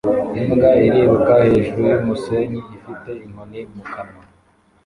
[0.39, 4.23] imbwa iriruka hejuru yumusenyi ifite inkoni mu kanwa